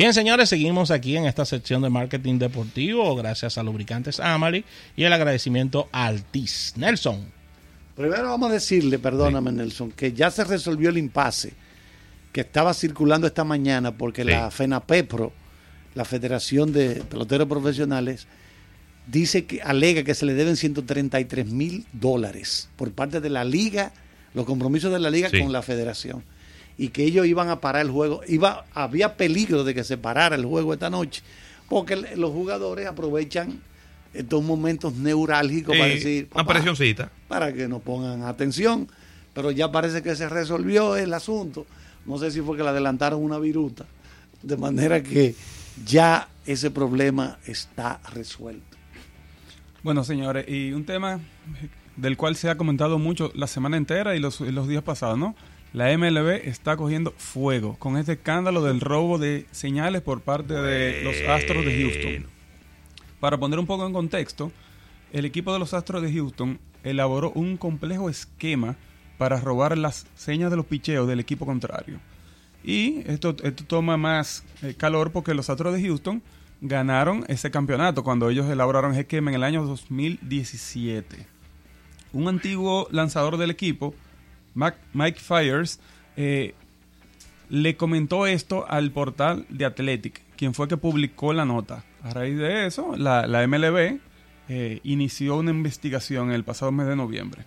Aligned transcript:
Bien, 0.00 0.14
señores, 0.14 0.48
seguimos 0.48 0.90
aquí 0.90 1.18
en 1.18 1.26
esta 1.26 1.44
sección 1.44 1.82
de 1.82 1.90
marketing 1.90 2.38
deportivo. 2.38 3.14
Gracias 3.16 3.58
a 3.58 3.62
Lubricantes 3.62 4.18
Amari 4.18 4.64
y 4.96 5.04
el 5.04 5.12
agradecimiento 5.12 5.90
a 5.92 6.06
Altis. 6.06 6.72
Nelson. 6.78 7.30
Primero 7.96 8.30
vamos 8.30 8.48
a 8.48 8.54
decirle, 8.54 8.98
perdóname 8.98 9.52
Nelson, 9.52 9.92
que 9.92 10.14
ya 10.14 10.30
se 10.30 10.44
resolvió 10.44 10.88
el 10.88 10.96
impasse 10.96 11.52
que 12.32 12.40
estaba 12.40 12.72
circulando 12.72 13.26
esta 13.26 13.44
mañana 13.44 13.92
porque 13.98 14.24
la 14.24 14.50
FENAPEPRO, 14.50 15.34
la 15.94 16.06
Federación 16.06 16.72
de 16.72 17.02
Peloteros 17.04 17.46
Profesionales, 17.46 18.26
dice 19.06 19.44
que 19.44 19.60
alega 19.60 20.02
que 20.02 20.14
se 20.14 20.24
le 20.24 20.32
deben 20.32 20.56
133 20.56 21.44
mil 21.44 21.84
dólares 21.92 22.70
por 22.76 22.90
parte 22.92 23.20
de 23.20 23.28
la 23.28 23.44
liga, 23.44 23.92
los 24.32 24.46
compromisos 24.46 24.94
de 24.94 24.98
la 24.98 25.10
liga 25.10 25.28
con 25.28 25.52
la 25.52 25.60
federación 25.60 26.24
y 26.80 26.88
que 26.88 27.04
ellos 27.04 27.26
iban 27.26 27.50
a 27.50 27.60
parar 27.60 27.84
el 27.84 27.90
juego. 27.90 28.22
Iba, 28.26 28.64
había 28.72 29.18
peligro 29.18 29.64
de 29.64 29.74
que 29.74 29.84
se 29.84 29.98
parara 29.98 30.34
el 30.34 30.46
juego 30.46 30.72
esta 30.72 30.88
noche, 30.88 31.22
porque 31.68 31.94
los 31.94 32.32
jugadores 32.32 32.86
aprovechan 32.86 33.60
estos 34.14 34.42
momentos 34.42 34.94
neurálgicos 34.94 35.76
para 35.76 35.90
decir... 35.90 36.28
Una 36.32 36.46
presioncita. 36.46 37.12
Para 37.28 37.52
que 37.52 37.68
nos 37.68 37.82
pongan 37.82 38.22
atención. 38.22 38.88
Pero 39.34 39.50
ya 39.50 39.70
parece 39.70 40.02
que 40.02 40.16
se 40.16 40.30
resolvió 40.30 40.96
el 40.96 41.12
asunto. 41.12 41.66
No 42.06 42.16
sé 42.16 42.30
si 42.30 42.40
fue 42.40 42.56
que 42.56 42.62
le 42.62 42.70
adelantaron 42.70 43.22
una 43.22 43.38
viruta. 43.38 43.84
De 44.42 44.56
manera 44.56 45.02
que 45.02 45.34
ya 45.84 46.28
ese 46.46 46.70
problema 46.70 47.38
está 47.46 48.00
resuelto. 48.14 48.78
Bueno, 49.82 50.02
señores, 50.02 50.48
y 50.48 50.72
un 50.72 50.86
tema 50.86 51.20
del 51.96 52.16
cual 52.16 52.36
se 52.36 52.48
ha 52.48 52.56
comentado 52.56 52.98
mucho 52.98 53.32
la 53.34 53.48
semana 53.48 53.76
entera 53.76 54.16
y 54.16 54.18
los, 54.18 54.40
los 54.40 54.66
días 54.66 54.82
pasados, 54.82 55.18
¿no? 55.18 55.36
La 55.72 55.96
MLB 55.96 56.48
está 56.48 56.76
cogiendo 56.76 57.12
fuego 57.16 57.76
con 57.78 57.96
este 57.96 58.14
escándalo 58.14 58.60
del 58.62 58.80
robo 58.80 59.18
de 59.18 59.46
señales 59.52 60.02
por 60.02 60.20
parte 60.20 60.54
de 60.54 61.04
los 61.04 61.16
Astros 61.28 61.64
de 61.64 61.80
Houston. 61.80 62.26
Para 63.20 63.38
poner 63.38 63.60
un 63.60 63.66
poco 63.66 63.86
en 63.86 63.92
contexto, 63.92 64.50
el 65.12 65.24
equipo 65.24 65.52
de 65.52 65.60
los 65.60 65.72
Astros 65.72 66.02
de 66.02 66.12
Houston 66.12 66.58
elaboró 66.82 67.30
un 67.36 67.56
complejo 67.56 68.10
esquema 68.10 68.74
para 69.16 69.38
robar 69.38 69.78
las 69.78 70.08
señas 70.16 70.50
de 70.50 70.56
los 70.56 70.66
picheos 70.66 71.06
del 71.06 71.20
equipo 71.20 71.46
contrario. 71.46 72.00
Y 72.64 73.08
esto, 73.08 73.36
esto 73.44 73.64
toma 73.64 73.96
más 73.96 74.42
eh, 74.62 74.74
calor 74.76 75.12
porque 75.12 75.34
los 75.34 75.50
Astros 75.50 75.74
de 75.74 75.82
Houston 75.82 76.20
ganaron 76.60 77.24
ese 77.28 77.52
campeonato 77.52 78.02
cuando 78.02 78.28
ellos 78.28 78.50
elaboraron 78.50 78.90
ese 78.90 79.02
esquema 79.02 79.30
en 79.30 79.36
el 79.36 79.44
año 79.44 79.64
2017. 79.64 81.26
Un 82.12 82.26
antiguo 82.26 82.88
lanzador 82.90 83.36
del 83.36 83.50
equipo, 83.50 83.94
Mike 84.54 85.20
Fires 85.20 85.80
eh, 86.16 86.54
le 87.48 87.76
comentó 87.76 88.26
esto 88.26 88.64
al 88.68 88.90
portal 88.90 89.46
de 89.48 89.64
Athletic, 89.64 90.22
quien 90.36 90.54
fue 90.54 90.68
que 90.68 90.76
publicó 90.76 91.32
la 91.32 91.44
nota. 91.44 91.84
A 92.02 92.14
raíz 92.14 92.38
de 92.38 92.66
eso, 92.66 92.96
la, 92.96 93.26
MLB 93.46 94.00
eh, 94.48 94.80
inició 94.84 95.36
una 95.36 95.50
investigación 95.50 96.32
el 96.32 96.44
pasado 96.44 96.72
mes 96.72 96.86
de 96.86 96.96
noviembre. 96.96 97.44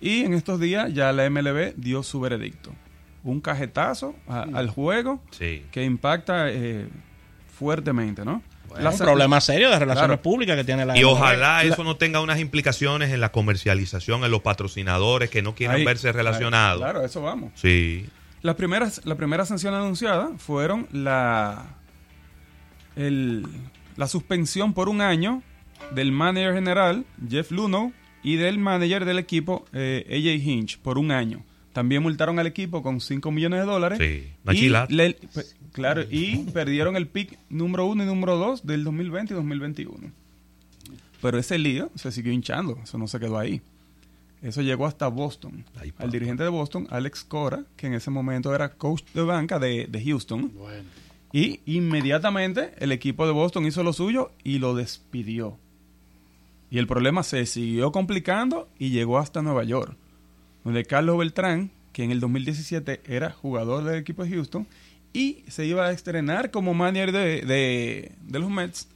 Y 0.00 0.20
en 0.20 0.34
estos 0.34 0.60
días 0.60 0.92
ya 0.92 1.12
la 1.12 1.28
MLB 1.28 1.74
dio 1.76 2.02
su 2.02 2.20
veredicto. 2.20 2.72
Un 3.24 3.40
cajetazo 3.40 4.14
al 4.28 4.70
juego 4.70 5.20
que 5.36 5.84
impacta 5.84 6.48
eh, 6.48 6.86
fuertemente, 7.48 8.24
¿no? 8.24 8.42
Un 8.78 8.98
problema 8.98 9.40
serio 9.40 9.70
de 9.70 9.78
relaciones 9.78 10.18
públicas 10.18 10.56
que 10.56 10.64
tiene 10.64 10.84
la 10.84 10.96
Y 10.98 11.04
ojalá 11.04 11.62
eso 11.62 11.84
no 11.84 11.96
tenga 11.96 12.20
unas 12.20 12.40
implicaciones 12.40 13.12
en 13.12 13.20
la 13.20 13.32
comercialización, 13.32 14.24
en 14.24 14.30
los 14.30 14.42
patrocinadores 14.42 15.30
que 15.30 15.42
no 15.42 15.54
quieran 15.54 15.84
verse 15.84 16.12
relacionados. 16.12 16.80
Claro, 16.80 17.04
eso 17.04 17.22
vamos. 17.22 17.52
Sí. 17.54 18.06
Las 18.42 18.56
primeras, 18.56 19.04
la 19.04 19.16
primera 19.16 19.44
sanción 19.44 19.74
anunciada 19.74 20.30
fueron 20.38 20.86
la, 20.92 21.64
el, 22.94 23.44
la 23.96 24.06
suspensión 24.06 24.72
por 24.72 24.88
un 24.88 25.00
año 25.00 25.42
del 25.92 26.12
manager 26.12 26.54
general, 26.54 27.04
Jeff 27.28 27.50
Luno, 27.50 27.92
y 28.22 28.36
del 28.36 28.58
manager 28.58 29.04
del 29.04 29.18
equipo, 29.18 29.64
eh, 29.72 30.04
AJ 30.08 30.48
Hinch, 30.48 30.78
por 30.78 30.98
un 30.98 31.12
año. 31.12 31.44
También 31.76 32.02
multaron 32.02 32.38
al 32.38 32.46
equipo 32.46 32.82
con 32.82 33.02
5 33.02 33.30
millones 33.30 33.60
de 33.60 33.66
dólares. 33.66 33.98
Sí, 33.98 34.32
y 34.50 34.70
claro, 35.72 36.04
y 36.10 36.38
perdieron 36.54 36.96
el 36.96 37.06
pick 37.06 37.38
número 37.50 37.84
1 37.84 38.02
y 38.02 38.06
número 38.06 38.38
2 38.38 38.66
del 38.66 38.82
2020 38.82 39.34
y 39.34 39.36
2021. 39.36 40.10
Pero 41.20 41.38
ese 41.38 41.58
lío 41.58 41.90
se 41.94 42.12
siguió 42.12 42.32
hinchando, 42.32 42.78
eso 42.82 42.96
no 42.96 43.06
se 43.06 43.20
quedó 43.20 43.38
ahí. 43.38 43.60
Eso 44.40 44.62
llegó 44.62 44.86
hasta 44.86 45.08
Boston. 45.08 45.66
al 45.98 46.10
dirigente 46.10 46.44
de 46.44 46.48
Boston, 46.48 46.86
Alex 46.88 47.24
Cora, 47.24 47.66
que 47.76 47.88
en 47.88 47.92
ese 47.92 48.10
momento 48.10 48.54
era 48.54 48.70
coach 48.70 49.02
de 49.12 49.20
banca 49.20 49.58
de, 49.58 50.02
Houston. 50.02 50.50
Y 51.30 51.60
inmediatamente 51.66 52.72
el 52.78 52.90
equipo 52.90 53.26
de 53.26 53.32
Boston 53.32 53.66
hizo 53.66 53.82
lo 53.82 53.92
suyo 53.92 54.30
y 54.42 54.60
lo 54.60 54.74
despidió. 54.74 55.58
Y 56.70 56.78
el 56.78 56.86
problema 56.86 57.22
se 57.22 57.44
siguió 57.44 57.92
complicando 57.92 58.66
y 58.78 58.92
llegó 58.92 59.18
hasta 59.18 59.42
Nueva 59.42 59.64
York 59.64 59.94
donde 60.66 60.84
Carlos 60.84 61.16
Beltrán, 61.16 61.70
que 61.92 62.02
en 62.02 62.10
el 62.10 62.18
2017 62.18 63.00
era 63.06 63.30
jugador 63.30 63.84
del 63.84 64.00
equipo 64.00 64.24
de 64.24 64.30
Houston, 64.30 64.66
y 65.12 65.44
se 65.46 65.64
iba 65.64 65.86
a 65.86 65.92
estrenar 65.92 66.50
como 66.50 66.74
manager 66.74 67.12
de, 67.12 68.10
los 68.28 68.50
Mets, 68.50 68.88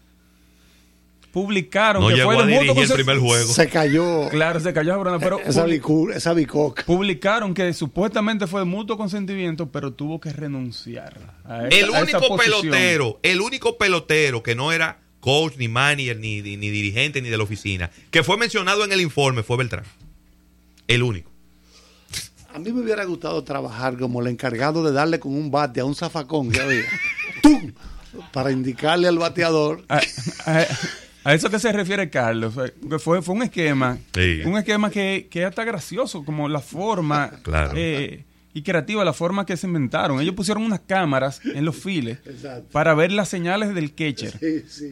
publicaron 1.30 2.12
que 2.12 2.24
fue 2.24 2.42
a 2.42 2.44
dirigir 2.44 2.82
el 2.82 2.92
primer 2.92 3.18
juego. 3.18 3.52
Se 3.52 3.68
cayó. 3.68 4.28
Claro, 4.30 4.58
se 4.58 4.72
cayó 4.72 5.00
pero 5.20 5.38
esa, 5.38 5.64
esa 6.12 6.34
bicoca. 6.34 6.82
Publicaron 6.82 7.54
que 7.54 7.72
supuestamente 7.72 8.48
fue 8.48 8.62
de 8.62 8.66
mutuo 8.66 8.96
consentimiento, 8.96 9.70
pero 9.70 9.92
tuvo 9.92 10.20
que 10.20 10.32
renunciar. 10.32 11.36
el 11.70 11.88
único 11.88 12.36
pelotero, 12.36 13.20
el 13.22 13.40
único 13.40 13.78
pelotero 13.78 14.42
que 14.42 14.56
no 14.56 14.72
era 14.72 14.98
coach, 15.20 15.54
ni 15.56 15.68
manager, 15.68 16.18
ni, 16.18 16.42
ni 16.42 16.56
dirigente, 16.56 17.22
ni 17.22 17.28
de 17.28 17.36
la 17.36 17.44
oficina, 17.44 17.92
que 18.10 18.24
fue 18.24 18.36
mencionado 18.36 18.84
en 18.84 18.90
el 18.90 19.00
informe 19.00 19.44
fue 19.44 19.56
Beltrán. 19.56 19.84
El 20.88 21.04
único. 21.04 21.29
A 22.52 22.58
mí 22.58 22.72
me 22.72 22.80
hubiera 22.80 23.04
gustado 23.04 23.44
trabajar 23.44 23.96
como 23.96 24.20
el 24.20 24.26
encargado 24.26 24.82
de 24.82 24.92
darle 24.92 25.20
con 25.20 25.34
un 25.34 25.50
bate 25.50 25.80
a 25.80 25.84
un 25.84 25.94
zafacón 25.94 26.50
que 26.50 26.60
había. 26.60 26.84
¡Tum! 27.42 27.72
Para 28.32 28.50
indicarle 28.50 29.06
al 29.06 29.18
bateador. 29.18 29.84
A, 29.88 31.32
eso 31.32 31.48
que 31.48 31.58
se 31.58 31.70
refiere 31.70 32.10
Carlos, 32.10 32.54
fue, 32.98 33.22
fue 33.22 33.34
un 33.34 33.42
esquema, 33.42 33.98
un 34.44 34.56
esquema 34.56 34.90
que, 34.90 35.28
que 35.30 35.44
hasta 35.44 35.64
gracioso, 35.64 36.24
como 36.24 36.48
la 36.48 36.60
forma 36.60 37.30
eh, 37.74 38.24
y 38.52 38.62
creativa, 38.62 39.04
la 39.04 39.12
forma 39.12 39.46
que 39.46 39.56
se 39.56 39.66
inventaron. 39.66 40.20
Ellos 40.20 40.34
pusieron 40.34 40.64
unas 40.64 40.80
cámaras 40.80 41.40
en 41.44 41.64
los 41.64 41.76
files 41.76 42.18
para 42.72 42.94
ver 42.94 43.12
las 43.12 43.28
señales 43.28 43.74
del 43.74 43.94
catcher. 43.94 44.40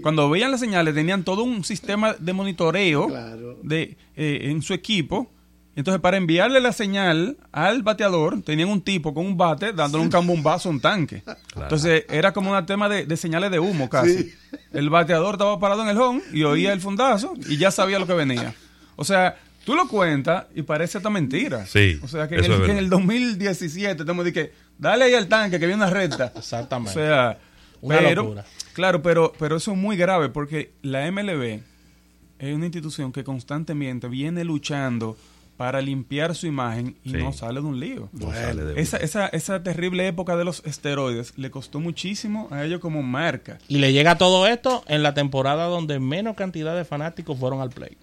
Cuando 0.02 0.30
veían 0.30 0.52
las 0.52 0.60
señales 0.60 0.94
tenían 0.94 1.24
todo 1.24 1.42
un 1.42 1.64
sistema 1.64 2.14
de 2.14 2.32
monitoreo 2.32 3.08
de, 3.62 3.96
eh, 4.16 4.40
en 4.44 4.62
su 4.62 4.74
equipo 4.74 5.30
entonces, 5.78 6.00
para 6.00 6.16
enviarle 6.16 6.60
la 6.60 6.72
señal 6.72 7.36
al 7.52 7.84
bateador, 7.84 8.42
tenían 8.42 8.68
un 8.68 8.82
tipo 8.82 9.14
con 9.14 9.24
un 9.24 9.36
bate 9.36 9.72
dándole 9.72 10.02
un 10.02 10.10
cambumbazo 10.10 10.68
a 10.68 10.72
un 10.72 10.80
tanque. 10.80 11.22
Entonces, 11.54 12.04
era 12.08 12.32
como 12.32 12.50
un 12.50 12.66
tema 12.66 12.88
de, 12.88 13.16
señales 13.16 13.52
de 13.52 13.60
humo 13.60 13.88
casi. 13.88 14.34
El 14.72 14.90
bateador 14.90 15.36
estaba 15.36 15.60
parado 15.60 15.82
en 15.82 15.90
el 15.90 15.96
home 15.96 16.20
y 16.32 16.42
oía 16.42 16.72
el 16.72 16.80
fundazo 16.80 17.34
y 17.48 17.58
ya 17.58 17.70
sabía 17.70 18.00
lo 18.00 18.08
que 18.08 18.14
venía. 18.14 18.56
O 18.96 19.04
sea, 19.04 19.38
tú 19.64 19.76
lo 19.76 19.86
cuentas 19.86 20.46
y 20.52 20.62
parece 20.62 20.98
esta 20.98 21.10
mentira. 21.10 21.64
Sí. 21.64 22.00
O 22.02 22.08
sea, 22.08 22.26
que, 22.26 22.38
en 22.38 22.46
el, 22.46 22.70
en 22.70 22.76
el, 22.76 22.90
2017 22.90 24.02
estamos 24.02 24.24
de 24.24 24.32
que, 24.32 24.52
dale 24.78 25.04
ahí 25.04 25.14
al 25.14 25.28
tanque 25.28 25.60
que 25.60 25.66
viene 25.66 25.80
una 25.80 25.90
recta. 25.90 26.32
Exactamente. 26.34 26.90
O 26.90 27.04
sea, 27.04 27.38
pero, 27.86 28.34
claro, 28.72 29.00
pero, 29.00 29.32
pero 29.38 29.58
eso 29.58 29.70
es 29.70 29.78
muy 29.78 29.96
grave 29.96 30.28
porque 30.28 30.72
la 30.82 31.08
MLB 31.08 31.60
es 32.40 32.52
una 32.52 32.66
institución 32.66 33.12
que 33.12 33.22
constantemente 33.22 34.08
viene 34.08 34.42
luchando 34.42 35.16
para 35.58 35.82
limpiar 35.82 36.36
su 36.36 36.46
imagen 36.46 36.96
y 37.04 37.14
no 37.14 37.32
sale 37.32 37.60
de 37.60 37.66
un 37.66 37.80
lío. 37.80 38.08
esa, 38.76 38.96
esa, 38.98 39.26
esa, 39.26 39.62
terrible 39.64 40.06
época 40.06 40.36
de 40.36 40.44
los 40.44 40.62
esteroides 40.64 41.36
le 41.36 41.50
costó 41.50 41.80
muchísimo 41.80 42.46
a 42.52 42.64
ellos 42.64 42.80
como 42.80 43.02
marca. 43.02 43.58
Y 43.66 43.78
le 43.78 43.92
llega 43.92 44.16
todo 44.16 44.46
esto 44.46 44.84
en 44.86 45.02
la 45.02 45.14
temporada 45.14 45.64
donde 45.64 45.98
menos 45.98 46.36
cantidad 46.36 46.76
de 46.76 46.84
fanáticos 46.84 47.36
fueron 47.36 47.60
al 47.60 47.70
play. 47.70 47.96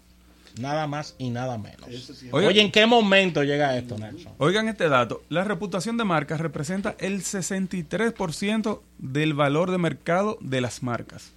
Nada 0.59 0.85
más 0.85 1.15
y 1.17 1.29
nada 1.29 1.57
menos. 1.57 1.87
Oye, 2.31 2.61
¿en 2.61 2.71
qué 2.73 2.85
momento 2.85 3.41
llega 3.41 3.77
esto, 3.77 3.97
Nelson? 3.97 4.33
Oigan 4.37 4.67
este 4.67 4.89
dato. 4.89 5.23
La 5.29 5.45
reputación 5.45 5.95
de 5.95 6.03
marcas 6.03 6.41
representa 6.41 6.95
el 6.99 7.21
63% 7.21 8.81
del 8.97 9.33
valor 9.33 9.71
de 9.71 9.77
mercado 9.77 10.37
de 10.41 10.59
las 10.59 10.83
marcas. 10.83 11.31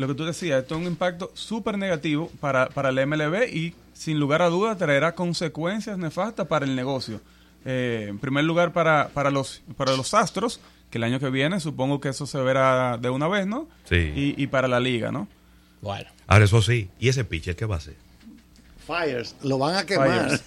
Lo 0.00 0.08
que 0.08 0.14
tú 0.14 0.24
decías, 0.24 0.62
esto 0.62 0.76
es 0.76 0.80
un 0.80 0.86
impacto 0.86 1.30
súper 1.34 1.76
negativo 1.76 2.30
para, 2.40 2.70
para 2.70 2.88
el 2.88 3.06
MLB 3.06 3.54
y 3.54 3.74
sin 3.92 4.18
lugar 4.18 4.40
a 4.40 4.48
dudas 4.48 4.78
traerá 4.78 5.14
consecuencias 5.14 5.98
nefastas 5.98 6.46
para 6.46 6.64
el 6.64 6.74
negocio. 6.74 7.20
Eh, 7.66 8.06
en 8.08 8.18
primer 8.18 8.44
lugar, 8.44 8.72
para, 8.72 9.10
para, 9.10 9.30
los, 9.30 9.60
para 9.76 9.94
los 9.94 10.14
astros, 10.14 10.58
que 10.88 10.96
el 10.96 11.04
año 11.04 11.20
que 11.20 11.28
viene 11.28 11.60
supongo 11.60 12.00
que 12.00 12.08
eso 12.08 12.24
se 12.24 12.38
verá 12.38 12.96
de 12.96 13.10
una 13.10 13.28
vez, 13.28 13.46
¿no? 13.46 13.68
Sí. 13.84 14.34
Y, 14.38 14.46
para 14.46 14.68
la 14.68 14.80
liga, 14.80 15.12
¿no? 15.12 15.28
Bueno. 15.82 16.08
Ahora, 16.26 16.46
eso 16.46 16.62
sí. 16.62 16.88
¿Y 16.98 17.10
ese 17.10 17.26
pitcher 17.26 17.54
qué 17.54 17.66
va 17.66 17.74
a 17.74 17.78
hacer? 17.78 17.96
Fires. 18.86 19.36
Lo 19.42 19.58
van 19.58 19.76
a 19.76 19.84
quemar. 19.84 20.32
Eh, 20.32 20.40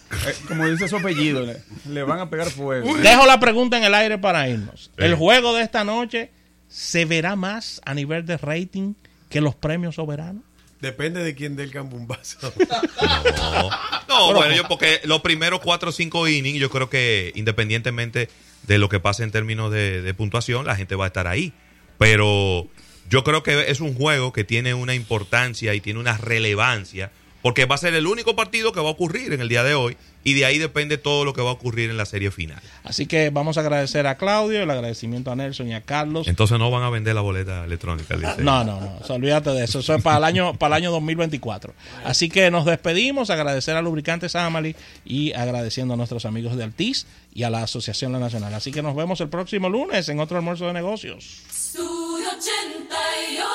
como 0.48 0.66
dice 0.66 0.88
su 0.88 0.98
apellido, 0.98 1.46
le, 1.88 2.02
van 2.02 2.22
a 2.22 2.28
pegar 2.28 2.50
fuego. 2.50 2.92
Dejo 2.98 3.28
la 3.28 3.40
pregunta 3.40 3.78
en 3.78 3.84
el 3.84 3.94
aire 3.94 4.18
para 4.18 4.50
irnos. 4.50 4.90
El 4.98 5.14
juego 5.14 5.54
de 5.54 5.62
esta 5.62 5.84
noche 5.84 6.32
se 6.70 7.06
verá 7.06 7.36
más 7.36 7.82
a 7.86 7.94
nivel 7.94 8.26
de 8.26 8.38
rating 8.38 8.96
que 9.34 9.42
los 9.42 9.56
premios 9.56 9.96
soberanos? 9.96 10.44
Depende 10.80 11.24
de 11.24 11.34
quién 11.34 11.56
dé 11.56 11.64
el 11.64 11.72
vaso. 12.06 12.54
No, 14.08 14.32
no 14.32 14.36
bueno, 14.36 14.54
yo 14.54 14.68
porque 14.68 15.02
los 15.06 15.22
primeros 15.22 15.60
cuatro 15.60 15.90
o 15.90 15.92
cinco 15.92 16.28
innings, 16.28 16.60
yo 16.60 16.70
creo 16.70 16.88
que 16.88 17.32
independientemente 17.34 18.30
de 18.68 18.78
lo 18.78 18.90
que 18.90 19.00
pase 19.00 19.24
en 19.24 19.32
términos 19.32 19.72
de, 19.72 20.14
puntuación, 20.16 20.68
la 20.68 20.76
gente 20.76 20.96
va 20.96 21.06
a 21.06 21.08
estar 21.08 21.26
ahí. 21.26 21.52
Pero 21.98 22.68
yo 23.10 23.24
creo 23.24 23.42
que 23.42 23.72
es 23.72 23.80
un 23.80 23.96
juego 23.96 24.34
que 24.34 24.44
tiene 24.44 24.76
una 24.76 24.94
importancia 24.94 25.74
y 25.74 25.82
tiene 25.82 26.00
una 26.00 26.16
relevancia, 26.16 27.12
porque 27.44 27.66
va 27.66 27.76
a 27.76 27.78
ser 27.78 27.94
el 27.94 28.08
único 28.08 28.36
partido 28.36 28.72
que 28.72 28.80
va 28.80 28.88
a 28.88 28.92
ocurrir 28.92 29.34
en 29.34 29.42
el 29.42 29.50
día 29.50 29.64
de 29.64 29.76
hoy 29.76 29.96
y 30.24 30.34
de 30.34 30.46
ahí 30.46 30.58
depende 30.58 30.98
todo 30.98 31.26
lo 31.26 31.34
que 31.34 31.42
va 31.42 31.50
a 31.50 31.54
ocurrir 31.54 31.90
en 31.90 31.98
la 31.98 32.06
serie 32.06 32.32
final. 32.32 32.62
Así 32.84 33.06
que 33.06 33.30
vamos 33.30 33.58
a 33.58 33.60
agradecer 33.60 34.08
a 34.08 34.16
Claudio, 34.16 34.64
el 34.64 34.72
agradecimiento 34.72 35.32
a 35.32 35.36
Nelson 35.36 35.68
y 35.68 35.74
a 35.74 35.82
Carlos. 35.82 36.28
Entonces 36.28 36.58
no 36.58 36.72
van 36.72 36.84
a 36.84 36.90
vender 36.90 37.14
la 37.14 37.22
boleta 37.22 37.66
electrónica. 37.66 38.16
No, 38.40 38.64
no, 38.64 38.80
no, 38.80 39.00
olvídate 39.10 39.50
de 39.52 39.66
eso, 39.66 39.80
eso 39.80 39.94
es 39.94 40.02
para 40.02 40.18
el 40.18 40.24
año 40.24 40.54
para 40.54 40.78
el 40.78 40.84
año 40.84 40.92
2024. 40.92 41.74
Así 42.06 42.30
que 42.30 42.50
nos 42.50 42.66
despedimos, 42.66 43.30
agradecer 43.30 43.76
a 43.76 43.82
Lubricantes 43.82 44.36
Amali 44.36 44.76
y 45.06 45.34
agradeciendo 45.34 45.96
a 45.96 45.98
nuestros 45.98 46.26
amigos 46.26 46.56
de 46.56 46.64
Altiz 46.64 47.06
y 47.36 47.44
a 47.44 47.50
la 47.50 47.64
Asociación 47.64 48.14
La 48.14 48.20
Nacional. 48.20 48.54
Así 48.54 48.72
que 48.72 48.82
nos 48.82 48.96
vemos 48.96 49.20
el 49.20 49.28
próximo 49.28 49.68
lunes 49.68 50.08
en 50.08 50.20
otro 50.20 50.38
almuerzo 50.38 50.68
de 50.68 50.74
negocios. 50.74 51.44
88. 52.34 53.53